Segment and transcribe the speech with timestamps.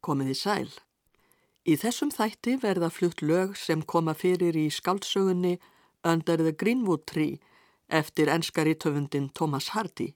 [0.00, 0.70] Komiði sæl.
[1.68, 5.58] Í þessum þætti verða flutt lög sem koma fyrir í skaldsögunni
[6.04, 7.38] Under the Greenwood Tree
[7.88, 10.14] eftir enskari töfundin Thomas Hardy.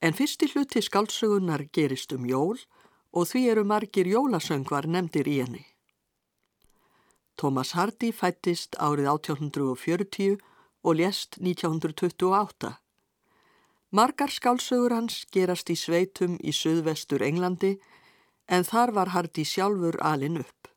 [0.00, 2.58] En fyrsti hluti skaldsögunar gerist um jól
[3.12, 5.64] og því eru margir jólasöngvar nefndir í henni.
[7.36, 10.38] Thomas Hardy fættist árið 1840
[10.84, 12.72] og lést 1928.
[13.94, 17.76] Margar skálsögur hans gerast í sveitum í söðvestur Englandi
[18.48, 20.70] en þar var Hardy sjálfur alin upp.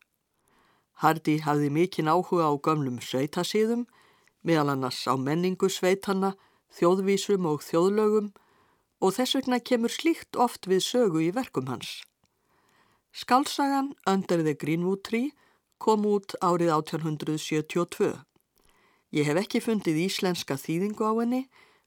[1.03, 3.85] Hardy hafði mikinn áhuga á gömlum sveitasíðum,
[4.41, 6.34] meðal annars á menningu sveitanna,
[6.73, 8.31] þjóðvísum og þjóðlögum
[9.02, 12.02] og þess vegna kemur slíkt oft við sögu í verkum hans.
[13.13, 15.31] Skálsagan Under the Greenwood Tree
[15.77, 18.13] kom út árið 1872.
[19.13, 21.44] Ég hef ekki fundið íslenska þýðingu á henni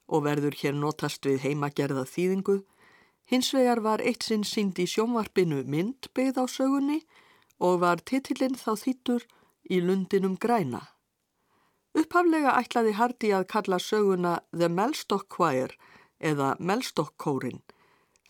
[0.07, 2.61] og verður hér notast við heimagerða þýðingu
[3.25, 7.01] Hins vegar var eitt sinn sínd í sjónvarpinu mynd byggð á sögunni
[7.59, 9.27] og var titillinn þá þýttur
[9.69, 10.81] í lundinum græna.
[11.97, 15.75] Upphaflega ætlaði Hardy að kalla söguna The Mellstock Choir
[16.19, 17.61] eða Mellstock Kórin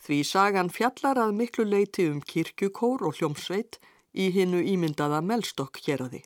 [0.01, 3.77] því sagan fjallar að miklu leiti um kirkjukór og hljómsveit
[4.17, 6.23] í hinnu ímyndaða Mellstock héræði.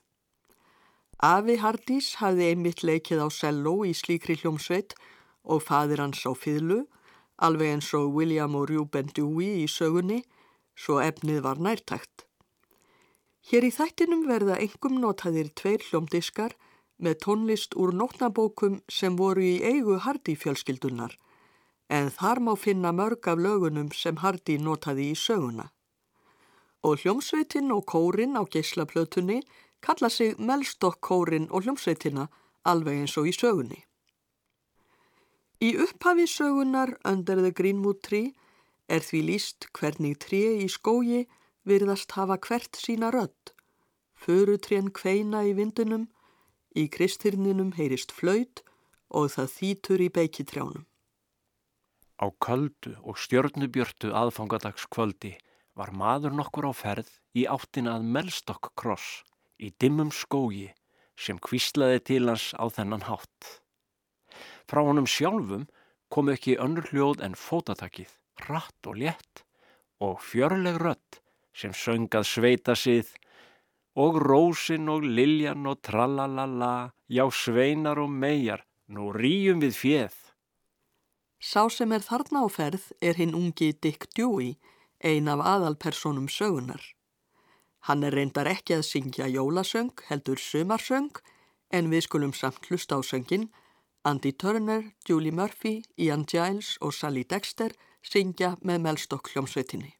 [1.24, 4.96] Afi Hardys hafði einmitt leikið á selló í slíkri hljómsveit
[5.44, 6.86] og fadir hans á fyrlu
[7.38, 10.22] alveg eins og William og Reuben Dewey í sögunni,
[10.76, 12.26] svo efnið var nærtækt.
[13.46, 16.56] Hér í þættinum verða engum notaðir tveir hljómdiskar
[16.98, 21.14] með tónlist úr nótnabókum sem voru í eigu Hardy fjölskyldunar,
[21.90, 25.70] en þar má finna mörg af lögunum sem Hardy notaði í söguna.
[26.86, 29.42] Og hljómsveitin og kórin á geyslaplötunni
[29.82, 32.28] kalla sig Melstokk kórin og hljómsveitina
[32.66, 33.84] alveg eins og í sögunni.
[35.64, 38.34] Í upphafi sögunar Under the Greenwood Tree
[38.92, 41.26] er því líst hvernig tré í skógi
[41.64, 43.54] virðast hafa hvert sína rödd.
[44.16, 46.10] Förutrén kveina í vindunum,
[46.76, 48.64] í kristirninum heyrist flaut
[49.10, 50.86] og það þýtur í beikitrjánum.
[52.20, 55.36] Á köldu og stjörnubjörtu aðfangadagskvöldi
[55.76, 59.24] var maður nokkur á ferð í áttina að Melstokk kross
[59.60, 60.70] í dimmum skógi
[61.20, 63.65] sem kvíslaði til hans á þennan hátt.
[64.70, 65.68] Frá honum sjálfum
[66.10, 68.12] kom ekki önnur hljóð en fótatakið,
[68.48, 69.46] ratt og létt
[70.04, 71.22] og fjörleg rött
[71.56, 73.14] sem söngað sveita sið
[73.96, 80.16] og rósin og liljan og tralalala, já sveinar og megar, nú rýjum við fjeð.
[81.40, 84.58] Sá sem er þarna á ferð er hinn ungi Dick Dewey,
[85.00, 86.82] ein af aðalpersonum sögunar.
[87.88, 91.14] Hann er reyndar ekki að syngja jólasöng, heldur sumarsöng,
[91.72, 93.48] en við skulum samt hlusta á söngin
[94.08, 97.74] Andy Turner, Julie Murphy, Ian Giles og Sally Dexter
[98.06, 99.96] syngja með Melstokk hljómsveitinni.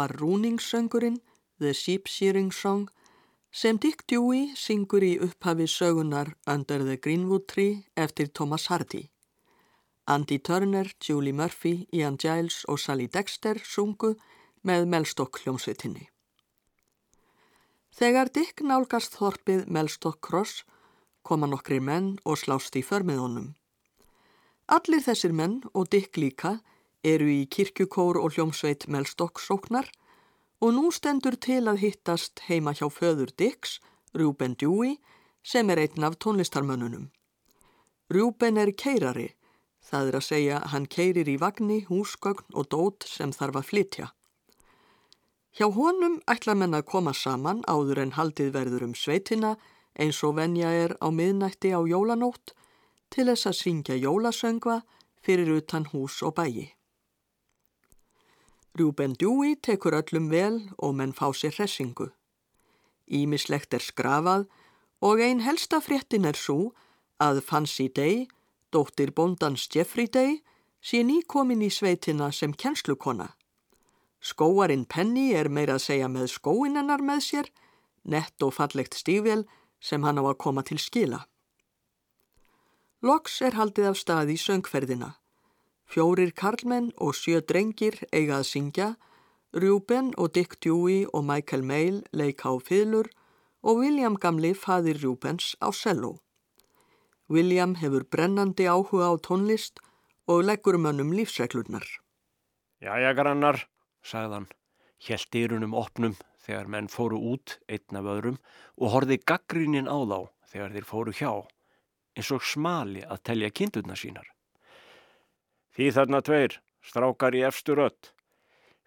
[0.00, 1.20] Var rúningssöngurinn,
[1.58, 2.88] The Sheep Shearing Song,
[3.52, 9.10] sem Dick Dewey syngur í upphafi sögunar Under the Greenwood Tree eftir Thomas Hardy.
[10.06, 14.14] Andy Turner, Julie Murphy, Ian Giles og Sally Dexter sungu
[14.64, 16.08] með Melstock hljómsveitinni.
[17.92, 20.64] Þegar Dick nálgast þorpið Melstock Cross
[21.22, 23.52] koma nokkri menn og slást í förmiðunum.
[24.72, 26.60] Allir þessir menn og Dick líka
[27.04, 29.88] eru í kirkjukór og hljómsveit Melstokk sóknar
[30.60, 33.80] og nú stendur til að hittast heima hjá föður Dix,
[34.12, 34.98] Rúben Dewey,
[35.42, 37.08] sem er einn af tónlistarmönnunum.
[38.12, 39.30] Rúben er keirari,
[39.80, 44.08] það er að segja hann keirir í vagni, húsgögn og dót sem þarf að flytja.
[45.56, 49.56] Hjá honum ætla menn að koma saman áður en haldið verður um sveitina
[49.98, 52.52] eins og venja er á miðnætti á jólanótt
[53.10, 54.82] til þess að syngja jólasöngva
[55.24, 56.79] fyrir utan hús og bæi.
[58.80, 62.06] Rúben Dewey tekur öllum vel og menn fá sér hressingu.
[63.12, 64.46] Ímislegt er skrafað
[65.04, 66.72] og ein helsta fréttin er svo
[67.20, 68.24] að Fancy Day,
[68.72, 70.40] dóttir bondans Jeffrey Day,
[70.80, 73.34] sé nýkomin í sveitina sem kjenslukona.
[74.20, 77.52] Skóarinn Penny er meira að segja með skóinennar með sér,
[78.04, 79.44] nett og fallegt stífvel
[79.80, 81.26] sem hann á að koma til skila.
[83.04, 85.18] Loks er haldið af stað í söngferðina.
[85.90, 88.92] Fjórir karlmenn og sjö drengir eiga að syngja,
[89.50, 93.10] Rjúben og Dick Dewey og Michael Mail leika á fylur
[93.66, 96.20] og William Gamli faðir Rjúbens á cello.
[97.26, 99.82] William hefur brennandi áhuga á tónlist
[100.30, 101.82] og leggur mönnum lífsreglurnar.
[102.78, 103.66] Jæja grannar,
[104.06, 104.46] sagðan,
[105.10, 108.38] helt dýrunum opnum þegar menn fóru út einn af öðrum
[108.78, 110.20] og horfi gaggrínin á þá
[110.54, 111.32] þegar þeir fóru hjá,
[112.14, 114.30] eins og smali að telja kindurna sínar.
[115.80, 118.10] Því þarna tveir, strákar í efstu rött.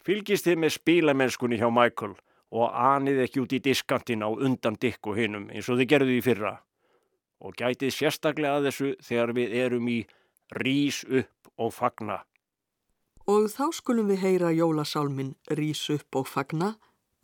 [0.05, 2.11] Fylgist þið með spílamennskunni hjá Michael
[2.53, 6.13] og anið ekki út í diskantin á undan dikk og hinnum eins og þið gerðu
[6.13, 6.51] í fyrra.
[7.41, 9.97] Og gætið sérstaklega að þessu þegar við erum í
[10.53, 12.19] Rís upp og fagna.
[13.25, 16.75] Og þá skulum við heyra jólasálmin Rís upp og fagna,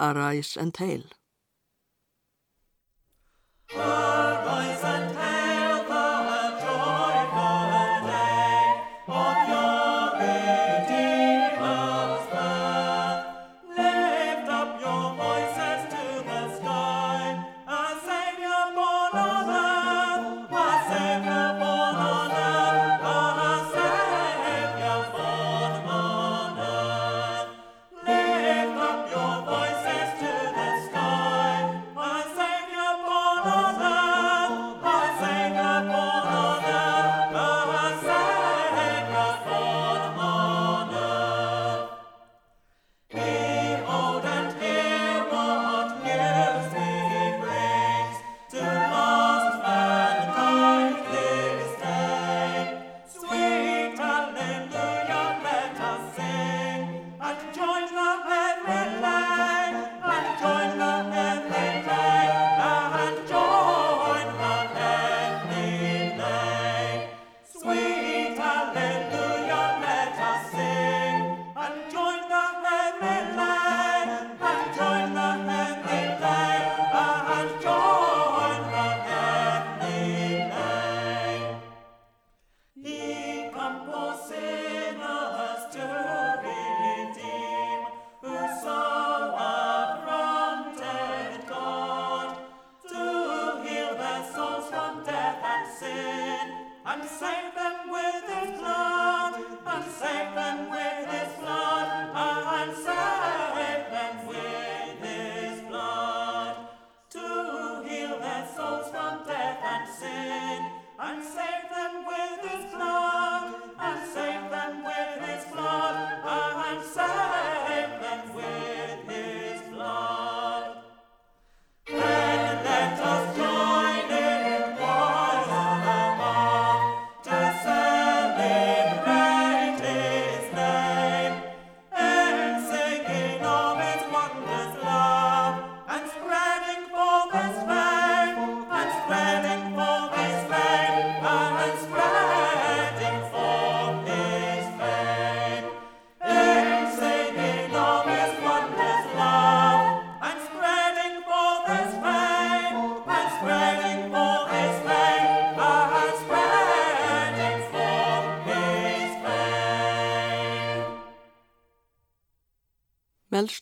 [0.01, 1.05] Arise and Hail.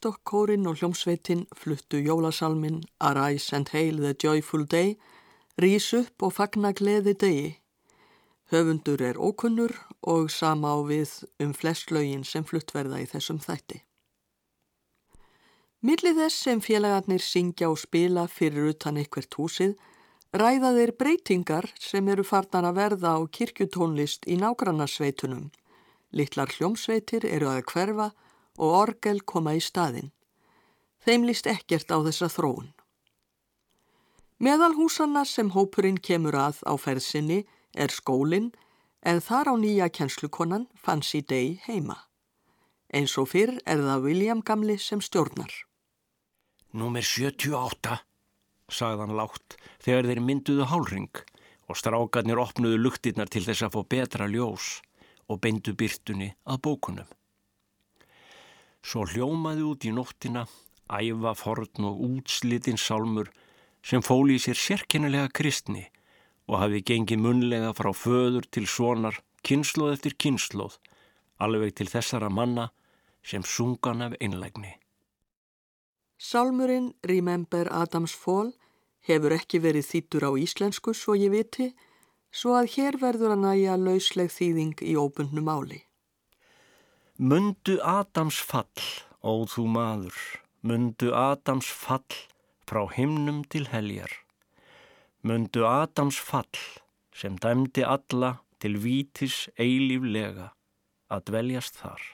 [0.08, 4.96] Melstokk-kórin og hljómsveitin fluttu jólasalmin Arise and Hail the Joyful Day,
[5.60, 7.58] rýs upp og fagna gleði degi.
[8.52, 11.12] Höfundur er ókunnur og sama á við
[11.44, 13.82] um flest lögin sem fluttverða í þessum þætti.
[15.84, 19.76] Millið þess sem félagarnir syngja og spila fyrir utan eitthvert húsið
[20.32, 25.52] ræða þeir breytingar sem eru farnar að verða á kirkjutónlist í nágrannarsveitunum.
[26.16, 28.14] Littlar hljómsveitir eru að hverfa
[28.58, 30.12] og orgel koma í staðin.
[31.06, 32.74] Þeim líst ekkert á þessa þróun.
[34.38, 38.52] Meðal húsanna sem hópurinn kemur að á ferðsynni er skólinn
[39.02, 41.98] en þar á nýja kjenslukonan fann sí deg heima.
[42.94, 45.52] Eins og fyrr er það William Gamli sem stjórnar.
[46.78, 47.98] Númer 78,
[48.70, 51.24] sagðan látt þegar þeir mynduðu hálring
[51.68, 54.78] og strákarnir opnuðu luktirnar til þess að fá betra ljós
[55.28, 57.10] og beindu byrtunni að bókunum.
[58.88, 60.46] Svo hljómaði út í nóttina,
[60.88, 63.28] æfa forn og útslitinn sálmur
[63.84, 65.84] sem fóli í sér sérkennilega kristni
[66.48, 70.78] og hafi gengið munlega frá föður til sonar, kynnslóð eftir kynnslóð,
[71.44, 72.70] alveg til þessara manna
[73.28, 74.72] sem sungan af einlægni.
[76.18, 78.54] Sálmurinn Remember Adams Fall
[79.04, 81.74] hefur ekki verið þýttur á íslensku svo ég viti,
[82.32, 85.84] svo að hér verður að næja lausleg þýðing í óbundnum áli.
[87.20, 88.70] Mundu Adams fall,
[89.26, 90.18] ó þú maður,
[90.62, 92.14] mundu Adams fall
[92.70, 94.14] frá himnum til heljar.
[95.26, 96.62] Mundu Adams fall
[97.10, 100.52] sem dæmdi alla til vítis eilíflega
[101.10, 102.06] að dveljast þar.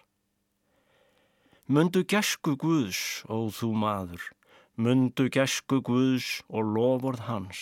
[1.68, 4.24] Mundu gesku Guðs, ó þú maður,
[4.80, 7.60] mundu gesku Guðs og loford hans.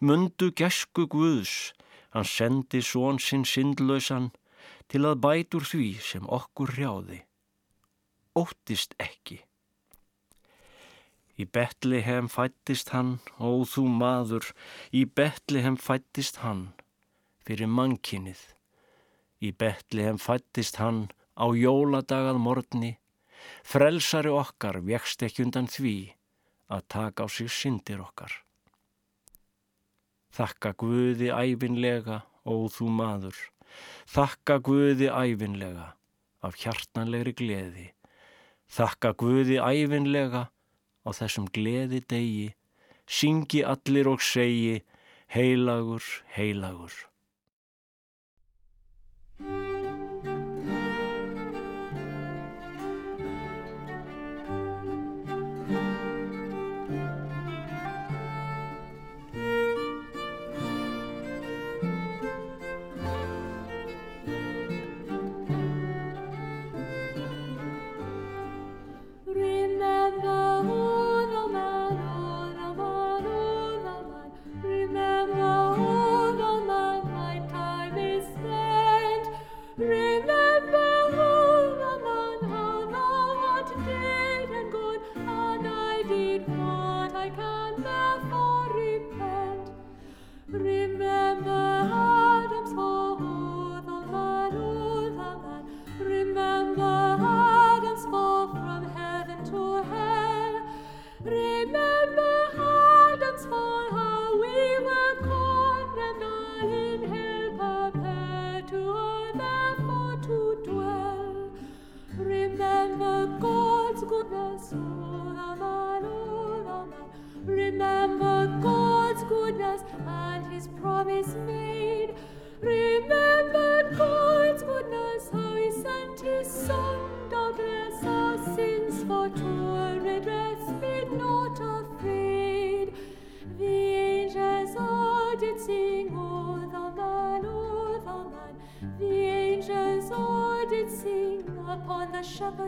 [0.00, 1.74] Mundu gesku Guðs,
[2.16, 4.32] hann sendi són sinn sindlausan
[4.92, 7.22] til að bætur því sem okkur hrjáði.
[8.36, 9.38] Óttist ekki.
[11.40, 14.50] Í Betlehem fættist hann, ó þú maður,
[14.92, 16.74] í Betlehem fættist hann,
[17.40, 18.42] fyrir mannkinnið.
[19.40, 21.06] Í Betlehem fættist hann
[21.40, 22.92] á jóladagað morgni,
[23.64, 25.96] frelsari okkar vekst ekki undan því
[26.68, 28.32] að taka á sig syndir okkar.
[30.36, 33.40] Þakka Guði æfinlega, ó þú maður,
[34.12, 35.92] Þakka Guði æfinlega
[36.42, 37.86] af hjartanlegri gleði.
[38.72, 40.48] Þakka Guði æfinlega
[41.06, 42.50] á þessum gleði degi.
[43.06, 44.82] Syngi allir og segi
[45.32, 46.04] heilagur,
[46.36, 46.92] heilagur.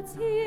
[0.05, 0.44] Herz hier.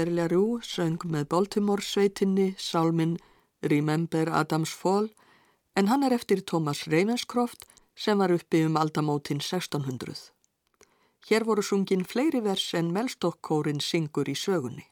[0.00, 3.18] Costelli Rú söng með Baltimore sveitinni Salmin
[3.60, 5.10] Remember Adams Fall
[5.76, 10.30] en hann er eftir Thomas Ravenscroft sem var uppi um aldamótin 1600.
[11.28, 14.86] Hér voru sungin fleiri vers en Melstokkórin syngur í sögunni.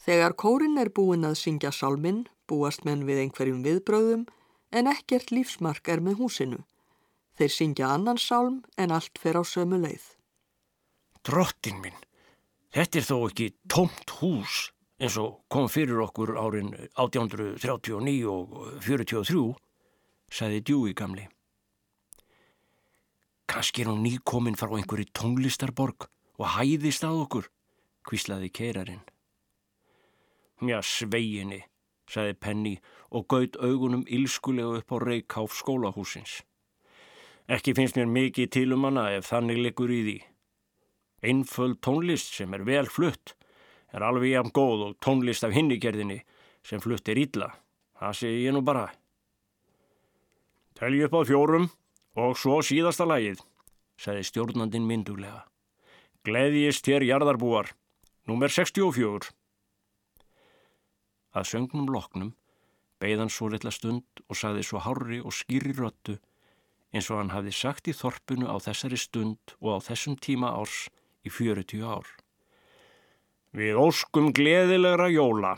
[0.00, 4.22] Þegar kórin er búin að syngja salmin, búast menn við einhverjum viðbröðum
[4.72, 6.62] en ekkert lífsmark er með húsinu.
[7.36, 10.08] Þeir syngja annan salm en allt fer á sömu leið.
[11.20, 12.00] Drottin minn,
[12.72, 14.70] þetta er þó ekki tómt hús
[15.02, 18.52] eins og kom fyrir okkur árin 1839 og
[18.84, 19.46] 43,
[20.30, 21.26] sagði Djúi gamli.
[23.50, 26.06] Kanski er hún nýkomin frá einhverju tónlistarborg
[26.38, 27.50] og hæðist að okkur,
[28.08, 29.02] hvíslaði keirarinn.
[30.62, 31.64] Mja, sveiginni,
[32.06, 32.74] sagði Penny
[33.10, 36.40] og gaut augunum ílskulega upp á reikháf skólahúsins.
[37.50, 40.18] Ekki finnst mér mikið til um hana ef þannig liggur í því.
[41.22, 43.36] Einföld tónlist sem er vel flutt
[43.92, 46.22] er alveg jafn góð og tónlist af hinnigerðinni
[46.66, 47.52] sem flutt er illa.
[47.98, 48.88] Það segi ég nú bara.
[50.78, 51.68] Telji upp á fjórum
[52.18, 53.42] og svo síðasta lagið,
[54.00, 55.44] sagði stjórnandin mynduglega.
[56.26, 57.72] Gleðjist þér jarðarbúar,
[58.26, 59.30] númer 64.
[61.32, 62.32] Að söngnum loknum
[63.02, 66.18] beigðan svo litla stund og sagði svo hárri og skýri röttu
[66.92, 70.88] eins og hann hafði sagt í þorpunu á þessari stund og á þessum tíma árs
[71.26, 72.06] í 40 ár.
[73.52, 75.56] Við óskum gleðilegra jóla.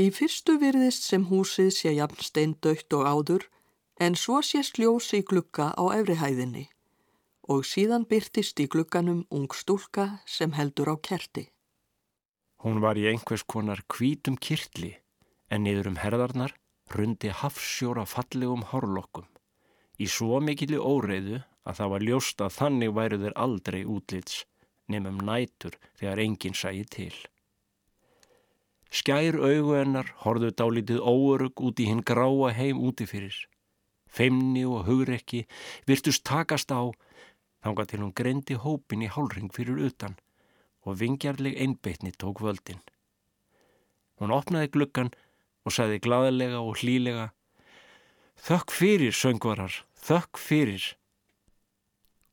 [0.00, 3.46] Í fyrstu virðist sem húsið sé jafn steindaukt og áður
[4.00, 6.68] en svo sé sljós í glugga á efrihæðinni
[7.50, 11.48] og síðan byrtist í glugganum ung stúlka sem heldur á kerti.
[12.62, 14.94] Hún var í einhvers konar hvítum kirtli
[15.50, 16.54] en niður um herðarnar
[16.94, 19.26] rundi hafsjóra fallegum hárlokkum.
[19.98, 24.44] Í svo mikilli óreiðu að það var ljóst að þannig væru þeir aldrei útlits
[24.90, 27.14] nefnum nætur þegar enginn sæði til.
[28.90, 33.36] Skær augu hennar horðu dálítið óörug út í hinn gráa heim úti fyrir.
[34.10, 35.44] Feimni og hugrekki
[35.86, 36.90] virtust takast á
[37.62, 40.16] þanga til hún greindi hópin í hálring fyrir utan
[40.82, 42.80] og vingjarleg einbeitni tók völdin.
[44.18, 45.12] Hún opnaði gluggan
[45.64, 47.30] og sagði glaðilega og hlílega
[48.40, 50.84] Þökk fyrir, söngvarar, þökk fyrir.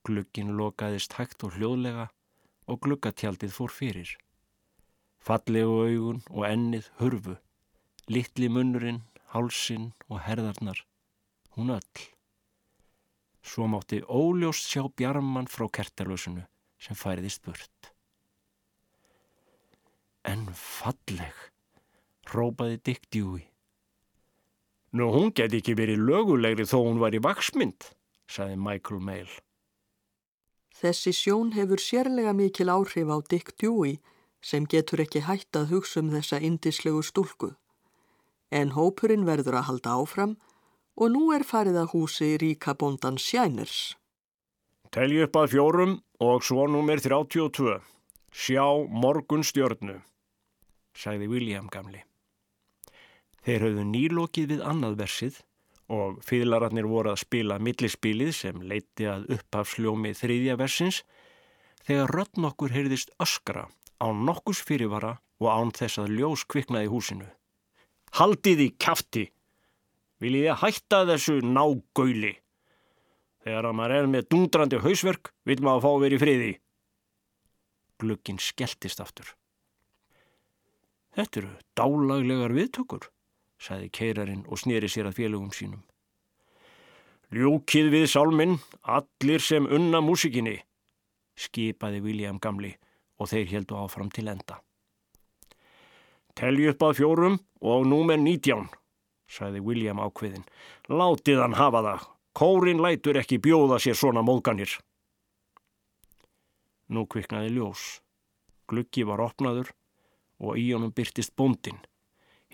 [0.08, 2.08] Gluggin lokaðist hægt og hljóðlega
[2.72, 4.14] og gluggatjaldið fór fyrir.
[5.20, 7.36] Fallegu augun og ennið hurfu,
[8.08, 9.02] litli munnurinn,
[9.34, 10.80] hálsin og herðarnar,
[11.56, 12.06] hún öll.
[13.44, 16.44] Svo mátti óljóst sjá bjarmann frá kertalösunu
[16.80, 17.92] sem færiðist burt.
[20.28, 21.36] En falleg,
[22.32, 23.46] rópaði Dick Dewey.
[24.96, 27.92] Nú hún geti ekki verið lögulegri þó hún var í vaksmynd,
[28.28, 29.32] saði Michael Mail.
[30.78, 33.98] Þessi sjón hefur sérlega mikil áhrif á Dick Dewey
[34.46, 37.56] sem getur ekki hætt að hugsa um þessa indislegu stúlku.
[38.54, 40.36] En hópurinn verður að halda áfram
[40.98, 43.98] og nú er farið að húsi ríka bondan Sjæners.
[44.94, 47.80] Telji upp að fjórum og svo nummer 32.
[48.32, 49.98] Sjá morgun stjörnu,
[50.94, 52.04] sagði William gamli.
[53.42, 55.42] Þeir höfðu nýlokið við annað versið
[55.94, 61.04] og fýðlararnir voru að spila millispilið sem leiti að uppafsljómi þriðja versins
[61.88, 63.68] þegar rödd nokkur heyrðist öskra
[64.04, 67.28] án nokkus fyrirvara og án þess að ljós kviknaði húsinu.
[68.18, 69.26] Haldið í kæfti!
[70.18, 72.34] Viljið ég hætta þessu nágöyli?
[73.46, 76.54] Þegar að maður er með dundrandi hausverk vil maður fá verið friði.
[78.02, 79.30] Glögginn skelltist aftur.
[81.18, 83.08] Þetta eru dálaglegar viðtökur,
[83.60, 85.84] sagði keirarinn og snýri sér að félögum sínum.
[87.34, 90.62] Ljúkið við sálminn, allir sem unna músikinni,
[91.36, 92.72] skipaði William gamli
[93.20, 94.62] og þeir heldu áfram til enda.
[96.38, 98.68] Telji upp að fjórum og númer nítján,
[99.28, 100.46] sagði William ákveðin.
[100.88, 102.06] Látið hann hafa það.
[102.38, 104.70] Kórin lætur ekki bjóða sér svona móðganir.
[106.94, 107.98] Nú kviknaði ljós.
[108.70, 109.74] Gluggi var opnaður
[110.38, 111.80] og í honum byrtist bóndin,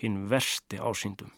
[0.00, 1.32] hinn versti ásýndum.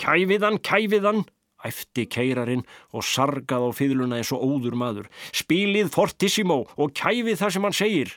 [0.00, 1.22] Kæfiðan, kæfiðan,
[1.64, 5.08] æfti keirarinn og sargað á fýðluna eins og óður maður.
[5.32, 8.12] Spílið fortissimo og kæfið það sem hann segir.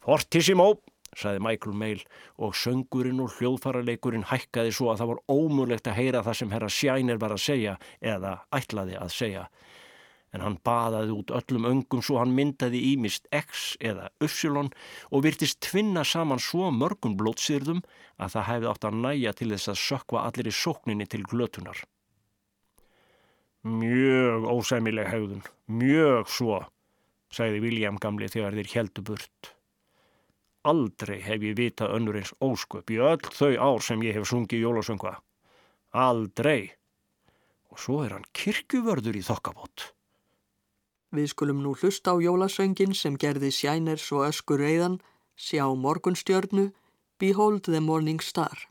[0.00, 0.70] Fortissimo,
[1.18, 2.04] saði Michael Mail
[2.38, 6.70] og söngurinn og hljóðfaraleikurinn hækkaði svo að það var ómulegt að heyra það sem herra
[6.70, 9.44] Sjænir var að segja eða ætlaði að segja.
[10.30, 14.28] En hann baðaði út öllum öngum svo hann myndaði ímist X eða Y
[15.10, 17.82] og virtist tvinna saman svo mörgum blótsýrðum
[18.16, 21.82] að það hefði átt að næja til þess að sökva allir í sókninni til glötunar.
[23.60, 26.60] Mjög ósæmileg hegðun, mjög svo,
[27.34, 29.50] sagði William gamli þegar þeir heldu burt.
[30.70, 34.64] Aldrei hef ég vitað önnur eins ósköp í öll þau ár sem ég hef sungið
[34.64, 35.14] jólasöngva.
[35.96, 36.72] Aldrei.
[37.70, 39.90] Og svo er hann kirkjuvörður í þokkabót.
[41.10, 45.00] Við skulum nú hlusta á jólasöngin sem gerði Sjæners og Öskur Reyðan,
[45.34, 46.70] sjá morgunstjörnu,
[47.18, 48.70] Behold the Morning Star.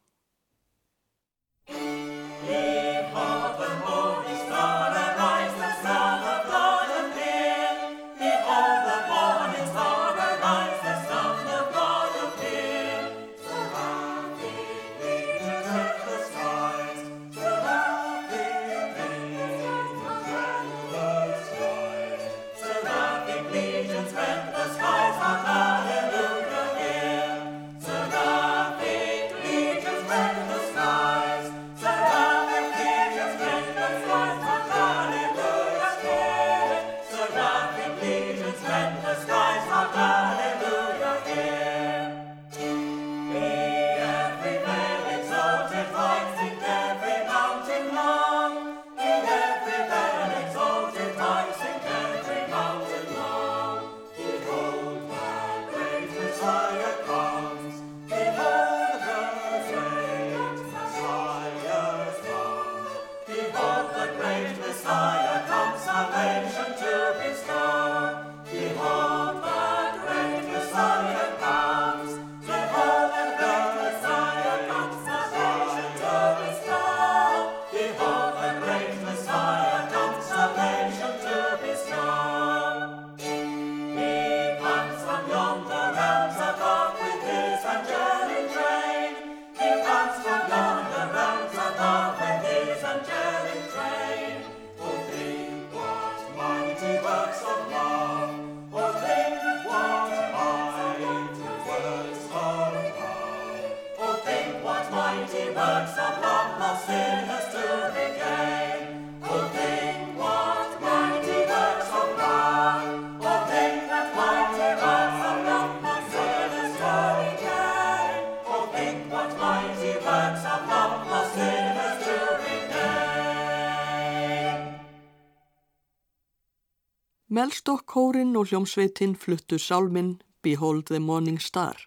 [127.50, 131.78] Melstokk kórin og hljómsveitin fluttu sálminn Behold the Morning Star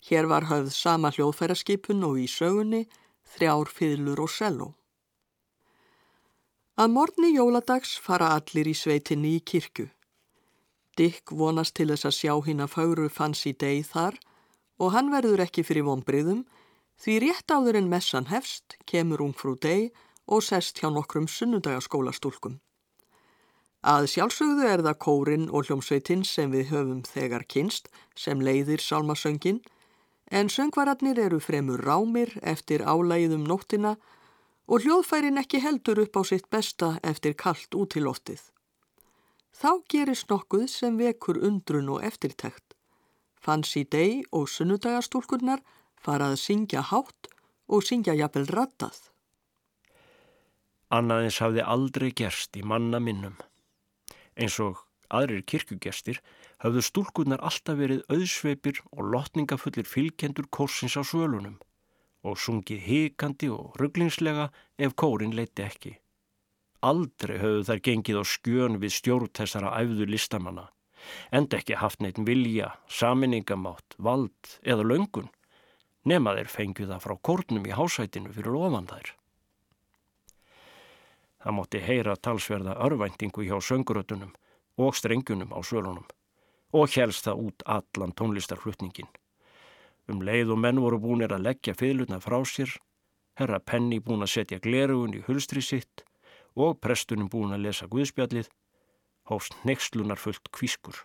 [0.00, 2.86] Hér var höfð sama hljóðfæraskipun og í sögunni
[3.34, 4.68] þrjár fiðlur og selló.
[6.80, 9.90] Að morgni jóladags fara allir í sveitinni í kirkju.
[10.96, 14.16] Dick vonast til þess að sjá hinn að fáru fanns í deg þar
[14.80, 16.46] og hann verður ekki fyrir vonbriðum
[16.96, 19.92] því rétt áður en messan hefst kemur ungfrú deg
[20.24, 22.56] og sest hjá nokkrum sunnudagaskólastúlkum.
[23.86, 27.88] Að sjálfsögðu er það kórin og hljómsveitinn sem við höfum þegar kynst
[28.18, 29.60] sem leiðir sálmasöngin
[30.30, 33.96] en söngvararnir eru fremur rámir eftir álægðum nóttina
[34.66, 38.42] og hljóðfærin ekki heldur upp á sitt besta eftir kallt út í loftið.
[39.54, 42.74] Þá gerist nokkuð sem vekur undrun og eftirtækt.
[43.40, 45.62] Fancy Day og sunnudagastúlkurnar
[46.02, 47.30] farað að syngja hátt
[47.68, 48.98] og syngja jafnvel rattað.
[50.90, 53.38] Annaðins hafði aldrei gerst í manna minnum.
[54.38, 56.20] Eins og aðrir kirkugestir
[56.62, 61.56] hafðu stúlkunar alltaf verið auðsveipir og lotningafullir fylgjendur kórsins á svölunum
[62.26, 64.48] og sungið hikandi og rugglingslega
[64.78, 65.94] ef kórin leiti ekki.
[66.86, 70.68] Aldrei höfðu þær gengið á skjön við stjórn þessara æfðu listamanna,
[71.34, 75.30] enda ekki haft neitt vilja, saminningamátt, vald eða löngun,
[76.06, 79.14] nema þeir fengið það frá kórnum í hásætinu fyrir ofan þær.
[81.38, 84.34] Það mótti heyra talsverða örvæntingu hjá söngurötunum
[84.78, 86.06] og strengjunum á svölunum
[86.72, 89.08] og helst það út allan tónlistarflutningin.
[90.08, 92.70] Um leið og menn voru búinir að leggja fylguna frá sér,
[93.38, 96.04] herra Penny búin að setja glerugun í hulstri sitt
[96.56, 98.48] og prestunum búin að lesa guðspjallið,
[99.30, 100.96] hófst nexlunar fullt kvískur.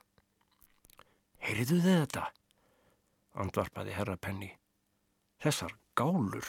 [1.43, 2.25] Heyriðu þið þetta?
[3.43, 4.53] Andvarpaði herra Penny.
[5.43, 6.47] Þessar gálur,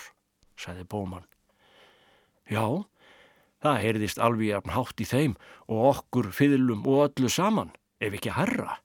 [0.57, 1.27] sagði Bóman.
[2.47, 2.85] Já,
[3.65, 5.35] Það heyrðist alveg hátt í þeim
[5.73, 8.77] og okkur fyrirlum og öllu saman, ef ekki herra.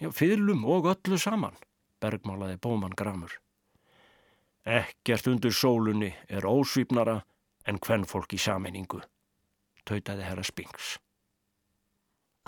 [0.00, 1.58] Já, fyrirlum og öllu saman,
[2.00, 3.34] bergmálaði bóman gramur.
[4.64, 7.20] Ekkert undir sólunni er ósvipnara
[7.68, 9.02] en hvern fólk í sameiningu,
[9.84, 10.96] tautaði herra Spinks.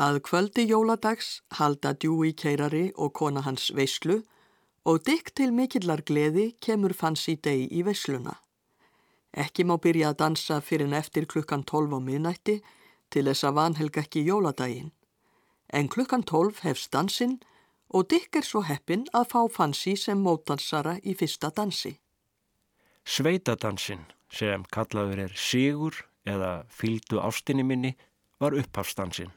[0.00, 4.22] Að kvöldi jóladags halda djúi keirari og kona hans veislu
[4.88, 8.34] og dykk til mikillar gleði kemur fanns í deg í veisluna.
[9.34, 12.60] Ekki má byrja að dansa fyrir en eftir klukkan 12 á miðnætti
[13.10, 14.92] til þess að vanhelga ekki jóladaginn.
[15.74, 17.40] En klukkan 12 hefst dansinn
[17.90, 21.96] og Dick er svo heppin að fá fansi sem mótansara í fyrsta dansi.
[23.04, 27.94] Sveitadansinn sem kallaður er Sigur eða Fyldu ástinni minni
[28.40, 29.32] var upphafstansinn.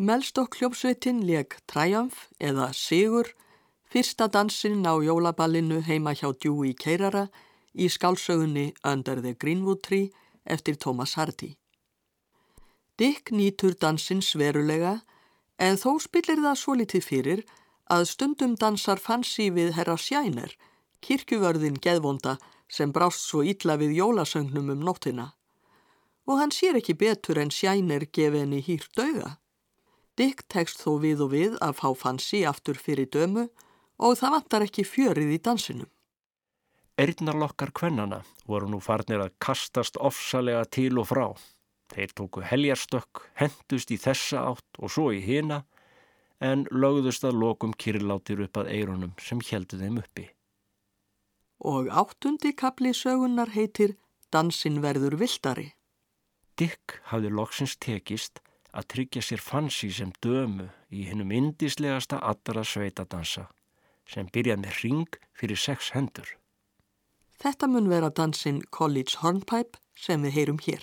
[0.00, 3.28] Melstokk hljópsveitin leg Triumph eða Sigur
[3.92, 7.26] fyrsta dansinn á jólaballinu heima hjá Djúi Keirara
[7.76, 10.08] í skálsögunni Under the Greenwood Tree
[10.48, 11.50] eftir Thomas Hardy.
[12.96, 15.02] Dick nýtur dansins verulega
[15.58, 17.44] en þó spillir það svo litið fyrir
[17.92, 20.56] að stundum dansar fansi við herra Sjæner,
[21.04, 22.38] kirkjuvörðin geðvonda
[22.72, 25.34] sem brást svo illa við jólasögnum um nóttina.
[26.24, 29.36] Og hann sér ekki betur en Sjæner gefi henni hýrt dauga.
[30.18, 33.48] Dick tekst þó við og við að fá fansi aftur fyrir dömu
[34.00, 35.90] og það vantar ekki fjörið í dansinum.
[37.00, 41.26] Erðnarlokkar kvennana voru nú farnir að kastast ofsalega til og frá.
[41.90, 45.62] Þeir tóku heljarstökk, hendust í þessa átt og svo í hina
[46.40, 50.28] en lögðust að lokum kyrlátir upp að eirunum sem heldu þeim uppi.
[51.60, 53.96] Og áttundi kapli sögunar heitir
[54.32, 55.72] Dansin verður viltari.
[56.56, 58.40] Dick hafði loksins tekist
[58.76, 63.48] að tryggja sér fansi sem dömu í hennum indislegasta allra sveitadansa
[64.10, 66.26] sem byrjað með ring fyrir sex hendur.
[67.40, 70.82] Þetta mun vera dansin College Hornpipe sem við heyrum hér.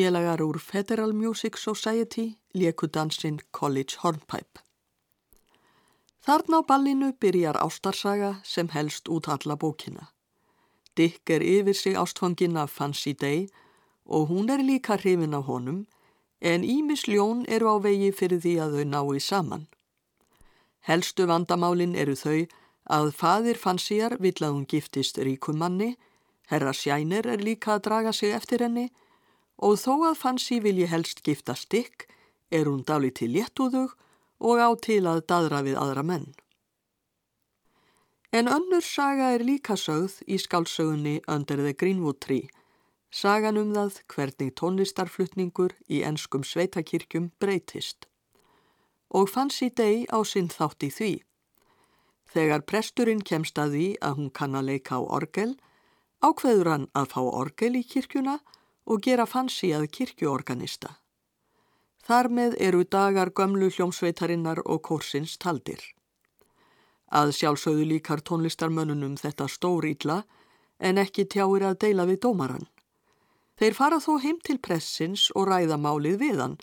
[0.00, 4.62] Félagar úr Federal Music Society lieku dansinn College Hornpipe.
[6.24, 10.06] Þarna á ballinu byrjar ástarsaga sem helst út alla bókina.
[10.96, 13.50] Dick er yfir sig ástfangin af Fancy Day
[14.06, 15.84] og hún er líka hrifin af honum
[16.40, 19.68] en Ímis ljón eru á vegi fyrir því að þau nái saman.
[20.88, 22.46] Helstu vandamálin eru þau
[22.88, 25.98] að fadir Fancyar vill að hún giftist ríkumanni,
[26.48, 28.88] herra Sjænir er líka að draga sig eftir henni
[29.60, 32.06] og þó að Fancy vilji helst gifta stykk
[32.50, 33.92] er hún dálit til léttúðug
[34.40, 36.30] og á til að dadra við aðra menn.
[38.32, 42.48] En önnur saga er líka sögð í skálsögunni Under the Greenwood Tree,
[43.10, 48.06] sagan um það hvernig tónlistarflutningur í enskum sveitakirkjum breytist.
[49.10, 51.12] Og Fancy Day á sinn þátt í því.
[52.30, 55.58] Þegar presturinn kemst að því að hún kann að leika á orgel,
[56.22, 58.38] ákveður hann að fá orgel í kirkjuna
[58.90, 60.96] og gera Fancy að kirkjuorganista.
[62.02, 65.82] Þar með eru dagar gömlu hljómsveitarinnar og kórsins taldir.
[67.10, 70.22] Að sjálfsögðu líkar tónlistarmönnunum þetta stór ítla
[70.78, 72.66] en ekki tjáir að deila við dómaran.
[73.60, 76.56] Þeir fara þó heim til pressins og ræða málið við hann,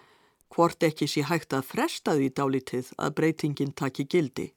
[0.50, 4.48] hvort ekki sé hægt að fresta því dálitið að breytingin taki gildi.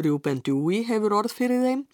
[0.00, 1.84] Rjúben Djúi hefur orð fyrir þeim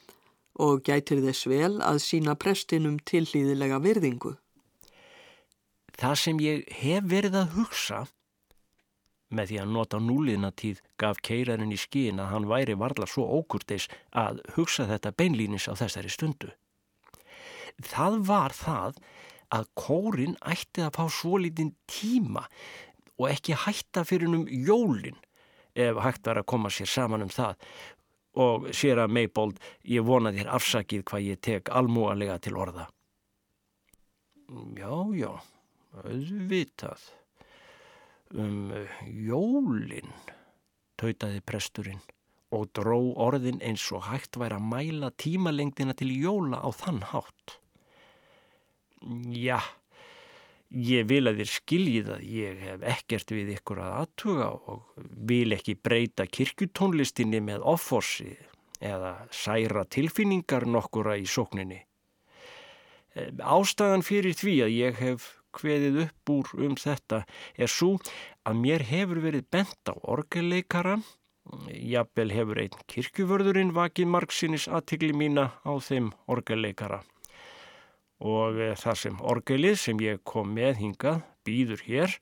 [0.63, 4.37] og gætir þess vel að sína prestinum tillýðilega virðingu.
[6.03, 8.03] Það sem ég hef verið að hugsa
[9.33, 13.25] með því að nota núliðna tíð gaf keirarinn í skín að hann væri varla svo
[13.39, 16.51] ókurteis að hugsa þetta beinlýnis á þessari stundu.
[17.87, 18.99] Það var það
[19.53, 22.45] að kórin ætti að fá svo lítinn tíma
[23.21, 25.21] og ekki hætta fyrir um jólinn
[25.73, 27.57] ef hægt var að koma sér saman um það
[28.43, 32.89] og sér að Meibold ég vona þér afsakið hvað ég tek almúalega til orða.
[34.77, 35.31] Já, já,
[36.01, 37.05] auðvitað.
[38.33, 38.73] Um
[39.05, 40.13] jólinn,
[40.97, 42.01] tautaði presturinn
[42.53, 47.57] og dró orðin eins og hægt væri að mæla tímalengdina til jóla á þann hátt.
[49.33, 49.59] Já,
[50.71, 55.57] ég vil að þér skiljið að ég hef ekkert við ykkur að aðtuga og vil
[55.57, 58.37] ekki breyta kirkutónlistinni með offorsi
[58.83, 61.83] eða særa tilfinningar nokkura í sókninni.
[63.39, 67.23] Ástæðan fyrir því að ég hef hveðið upp úr um þetta
[67.57, 67.97] er svo
[68.49, 70.99] að mér hefur verið bent á orgelleikara,
[71.69, 77.03] jafnvel hefur einn kirkjuvörðurinn vakið margsinnis aðtigli mína á þeim orgelleikara.
[78.23, 82.15] Og eh, þar sem orgelið sem ég kom með hingað býður hér,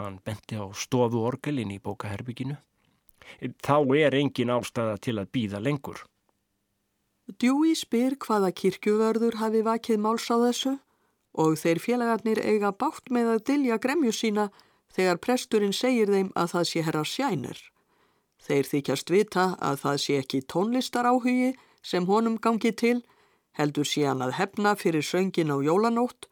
[0.00, 2.56] hann benti á stofu orgelin í bókaherbygginu,
[3.62, 6.00] þá er engin ástæða til að býða lengur.
[7.40, 10.74] Djúi spyr hvaða kirkjuvörður hafi vakið máls á þessu
[11.34, 14.48] og þeir félagarnir eiga bátt með að dilja gremju sína
[14.94, 17.58] þegar presturinn segir þeim að það sé herra sjænir.
[18.44, 23.00] Þeir þykjast vita að það sé ekki tónlistar áhugi sem honum gangi til
[23.58, 26.28] heldur sé hann að hefna fyrir söngin á jólanótt,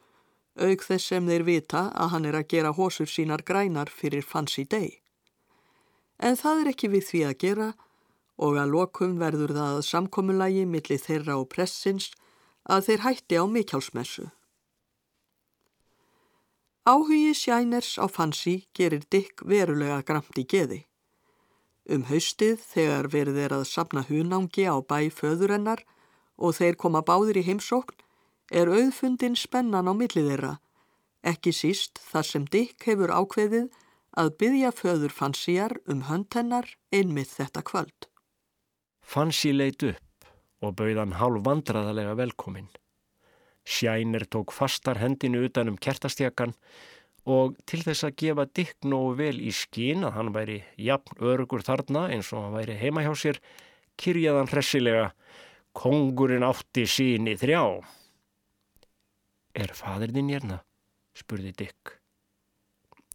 [0.59, 4.65] auk þess sem þeir vita að hann er að gera hósur sínar grænar fyrir fancy
[4.65, 4.99] day.
[6.19, 7.71] En það er ekki við því að gera
[8.43, 12.11] og að lokum verður það að samkommulagi millir þeirra og pressins
[12.69, 14.29] að þeir hætti á mikjálsmessu.
[16.83, 20.81] Áhugi sjæners á fansi gerir Dick verulega gramt í geði.
[21.87, 25.85] Um haustið þegar verður þeir að sapna hunangi á bæ föðurennar
[26.43, 28.03] og þeir koma báðir í heimsókn
[28.51, 30.53] er auðfundin spennan á millið þeirra,
[31.23, 33.71] ekki síst þar sem Dick hefur ákveðið
[34.19, 38.11] að byggja föður Fansíjar um höndhennar einmið þetta kvöld.
[39.07, 40.31] Fansi leit upp
[40.67, 42.71] og bauðan hálf vandraðalega velkomin.
[43.65, 46.55] Sjænir tók fastar hendinu utanum kertastjakan
[47.29, 51.63] og til þess að gefa Dick nógu vel í skín að hann væri jafn örugur
[51.63, 53.39] þarna eins og hann væri heima hjá sér,
[54.01, 55.13] kyrjaðan hressilega
[55.73, 57.63] Kongurinn átti síni þrjá.
[59.57, 60.59] Er fadir þinn hérna?
[61.17, 61.97] spurði Dick.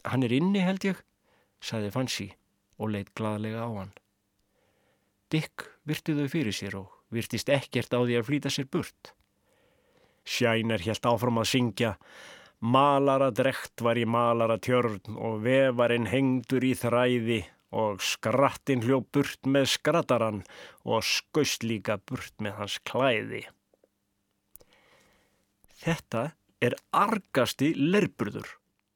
[0.07, 0.97] Hann er inni held ég,
[1.61, 2.27] saði Fansi
[2.77, 3.93] og leitt gladlega á hann.
[5.29, 9.13] Dick virti þau fyrir sér og virtist ekkert á því að flýta sér burt.
[10.27, 11.93] Sjæner helt áfram að syngja
[12.59, 17.43] Malara drekt var í malara tjörn og vefarinn hengdur í þræði
[17.77, 20.41] og skrattinn hljó burt með skrattaran
[20.81, 23.43] og skaust líka burt með hans klæði.
[25.77, 26.31] Þetta
[26.65, 28.49] er argasti lerburður,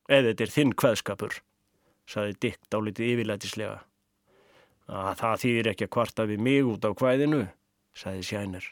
[0.09, 1.37] eða þetta er þinn kveðskapur,
[2.09, 3.79] saði Dick dálitið yfirlætislega.
[4.89, 7.45] Að það þýðir ekki að kvarta við mig út á kvæðinu,
[7.93, 8.65] saði Sjænir.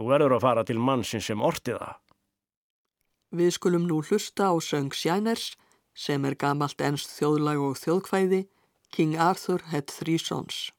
[0.00, 1.90] Þú verður að fara til mannsinn sem ortiða.
[3.36, 5.58] Við skulum nú hlusta á söng Sjæners,
[5.92, 8.38] sem er gamalt ennst þjóðlag og þjóðkvæði,
[8.96, 10.70] King Arthur had three sons.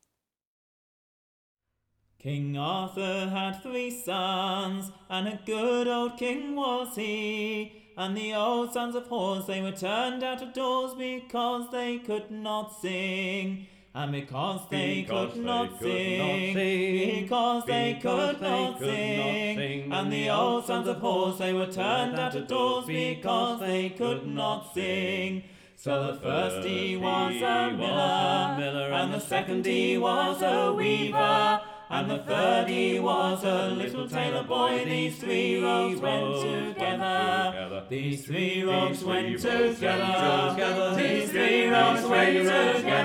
[2.17, 7.93] King Arthur had three sons, and a good old king was he.
[7.97, 12.31] And the old sons of horse, they were turned out of doors because they could
[12.31, 13.67] not sing.
[13.93, 18.49] And because they, because could, they not could sing, not sing, because they could, they
[18.49, 19.17] not, could sing.
[19.17, 23.59] not sing, and the old sons of horse, they were turned out of doors because
[23.59, 25.43] they could not sing.
[25.75, 32.09] So the first he was a miller, and the second he was a weaver, and
[32.09, 34.85] the third he was a little tailor boy.
[34.85, 37.83] These three rogues went together.
[37.89, 40.95] These three rogues went together.
[40.95, 43.00] These three rogues went together.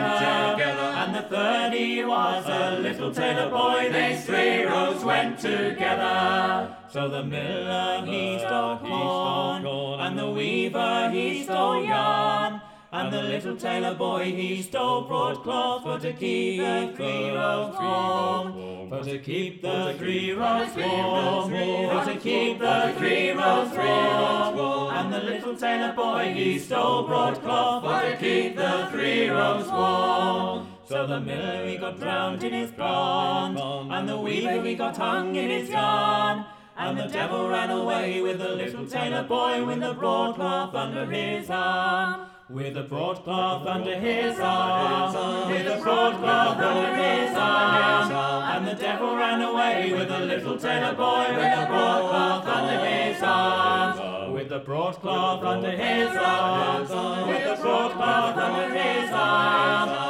[1.29, 3.91] Third he was a little tailor boy.
[3.93, 6.77] These three rogues went together.
[6.89, 9.67] So the miller he stole corn,
[10.01, 12.61] and the weaver he stole yarn.
[12.93, 18.89] And the little tailor boy he stole broadcloth for to keep the three rows warm.
[18.89, 21.51] For to keep the three rows warm.
[21.51, 24.95] For to keep the three rows warm.
[24.95, 30.76] And the little tailor boy he stole broadcloth for to keep the three rows warm.
[30.89, 35.35] So the miller he got drowned in his pond, and the weaver he got hung
[35.35, 36.45] in his yarn.
[36.77, 41.51] And the devil ran away with the little tailor boy with the broadcloth under his
[41.51, 42.27] arm.
[42.49, 49.17] With a broadcloth under his arm, with a broadcloth under his arm, and the devil
[49.17, 54.61] ran away with a little tailor boy with a broadcloth under his arm, with the
[54.61, 60.06] broadcloth under his arm, with the broadcloth under his arm, the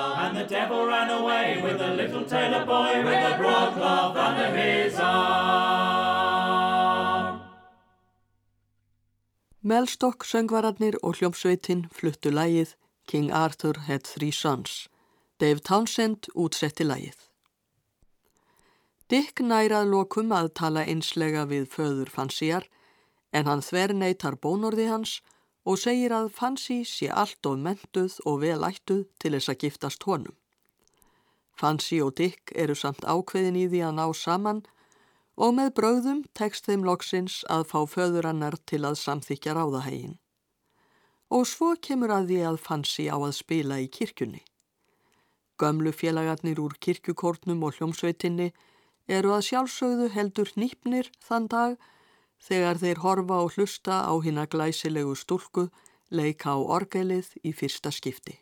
[0.67, 6.27] devil ran away with a little tailor boy with a broadcloth under his arm.
[9.63, 12.75] Melstock, söngvararnir og hljómsveitin fluttu lægið
[13.07, 14.89] King Arthur had three sons.
[15.41, 17.17] Dave Townsend útsetti lægið.
[19.11, 22.65] Dick nærað lokum að tala einslega við föður Fansíjar
[23.33, 25.21] en hann þver neytar bónorði hans
[25.65, 30.03] og segir að Fansi sé allt of mentuð og vel ættuð til þess að giftast
[30.11, 30.37] honum.
[31.57, 34.61] Fansi og Dick eru samt ákveðin í því að ná saman
[35.37, 40.19] og með bröðum tekst þeim loksins að fá föðurannar til að samþykja ráðahægin.
[41.33, 44.45] Og svo kemur að því að Fansi á að spila í kirkjunni.
[45.57, 48.53] Gömlu félagarnir úr kirkjukórnum og hljómsveitinni
[49.09, 51.77] eru að sjálfsögðu heldur nýpnir þann dag
[52.43, 55.71] þegar þeir horfa og hlusta á hinn að glæsilegu stúlku
[56.13, 58.37] leika á orgelið í fyrsta skipti.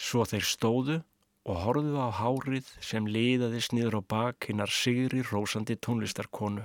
[0.00, 1.02] Svo þeir stóðu
[1.44, 6.64] og horfðu á hárið sem liðaðist niður á bak hinnar sigri rósandi tónlistarkonu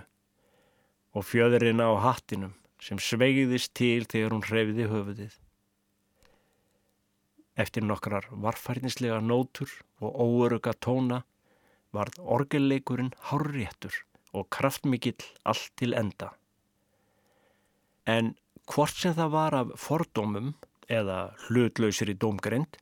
[1.16, 5.34] og fjöðurinn á hattinum sem sveigiðist til þegar hún hrefiði höfuðið.
[7.60, 11.24] Eftir nokkrar varfærnislega nótur og óöruga tóna
[11.92, 16.32] varð orgelleikurinn hárréttur og kraftmikill allt til enda.
[18.08, 18.36] En
[18.70, 20.54] hvort sem það var af fordómum
[20.90, 22.78] eða hlutlausir í dómgrind,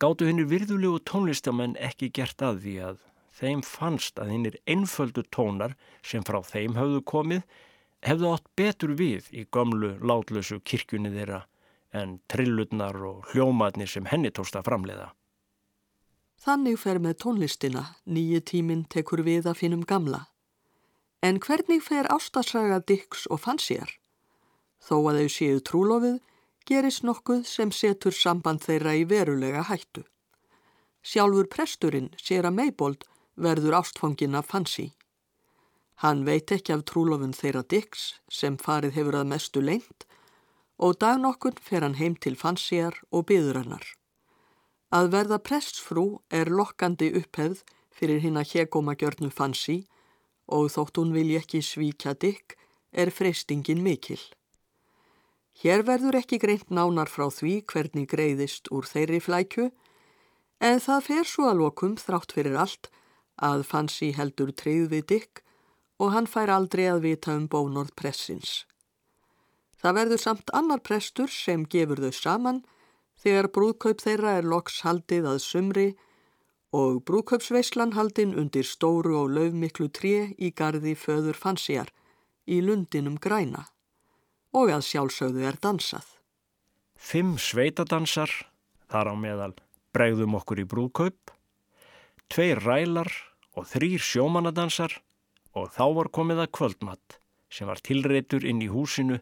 [0.00, 3.02] gáttu henni virðulegu tónlistamenn ekki gert að því að
[3.40, 7.44] þeim fannst að hennir einföldu tónar sem frá þeim höfðu komið
[8.06, 11.42] hefðu átt betur við í gömlu látlösu kirkjunni þeirra
[11.92, 15.10] en trillutnar og hljómaðnir sem henni tóst að framleiða.
[16.40, 20.22] Þannig fer með tónlistina, nýju tíminn tekur við að finnum gamla.
[21.20, 23.98] En hvernig fer ástasaga Dix og Fansíjar?
[24.80, 26.20] Þó að þau séu trúlofið,
[26.66, 30.04] gerist nokkuð sem setur samband þeirra í verulega hættu.
[31.02, 33.04] Sjálfur presturinn, sér að Meibold,
[33.36, 34.90] verður ástfangin af Fansi.
[36.04, 40.06] Hann veit ekki af trúlofun þeirra Dix sem farið hefur að mestu lengt
[40.80, 43.84] og dag nokkun fer hann heim til Fansíjar og byður hennar.
[44.90, 47.60] Að verða prestsfrú er lokkandi upphefð
[47.92, 49.82] fyrir hinn að hegóma gjörnu Fansi
[50.48, 52.56] og þótt hún vilji ekki svíkja Dick
[52.92, 54.20] er freystingin mikil.
[55.58, 59.70] Hér verður ekki greint nánar frá því hvernig greiðist úr þeirri flækju
[60.60, 62.90] en það fer svo að lokum þrátt fyrir allt
[63.40, 65.42] að Fansi heldur treyð við Dick
[66.00, 68.64] og hann fær aldrei að vita um bónorð pressins.
[69.80, 72.62] Það verður samt annar prestur sem gefur þau saman
[73.20, 75.88] þegar brúðkaup þeirra er loks haldið að sumri
[76.76, 81.90] og brúðkaupsveislan haldin undir stóru og löfmiklu tré í gardi föður Fansíjar
[82.46, 83.66] í lundinum græna
[84.56, 86.06] og að sjálfsögðu er dansað.
[86.96, 88.30] Fimm sveitadansar,
[88.90, 89.54] þar á meðal
[89.94, 91.32] bregðum okkur í brúðkaup,
[92.30, 93.10] tveir rælar
[93.56, 95.00] og þrýr sjómanadansar
[95.56, 97.18] og þá var komið að kvöldmatt
[97.50, 99.18] sem var tilreitur inn í húsinu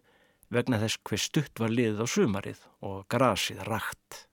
[0.52, 4.24] vegna þess hver stutt var liðið á sumarið og grasið rakt.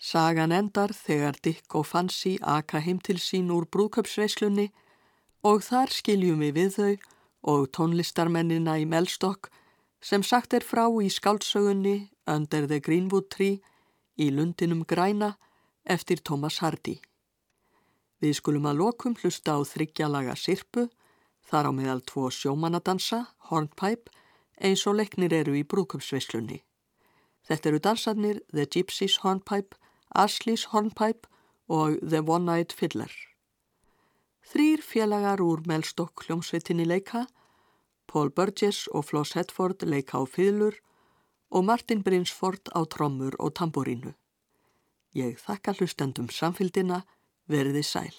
[0.00, 4.70] Sagan endar þegar Dick og Fansi aka heim til sín úr brúköpsveislunni
[5.44, 6.94] og þar skiljum við við þau
[7.52, 9.50] og tónlistarmennina í Melstokk
[10.00, 13.60] sem sagt er frá í skáldsögunni Under the Greenwood Tree
[14.16, 15.34] í Lundinum Græna
[15.84, 17.00] eftir Thomas Hardy.
[18.20, 20.88] Við skulum að lokum hlusta á þryggjalaga sirpu,
[21.48, 24.12] þar á meðal tvo sjómanadansa, hornpipe,
[24.60, 26.60] eins og leiknir eru í brúkumsveislunni.
[27.48, 29.76] Þetta eru dansarnir The Gypsies Hornpipe,
[30.14, 31.28] Ashley's Hornpipe
[31.68, 33.12] og The One-Eyed Fiddler.
[34.50, 37.24] Þrýr félagar úr Melstokk hljómsveitinni leika,
[38.10, 40.80] Paul Burgess og Floss Hetford leika á fiðlur
[41.50, 44.14] og Martin Brinsford á trommur og tamborínu.
[45.14, 47.02] Ég þakka hlustendum samfélgina,
[47.50, 48.14] verði sæl.